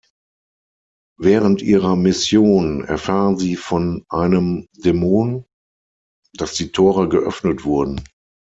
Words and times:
Während 1.19 1.61
ihrer 1.61 1.95
Mission 1.95 2.83
erfahren 2.83 3.37
sie 3.37 3.55
von 3.55 4.03
einem 4.09 4.67
Dämon, 4.83 5.45
dass 6.33 6.55
"die 6.55 6.71
Tore 6.71 7.07
geöffnet 7.07 7.65
wurden". 7.65 8.03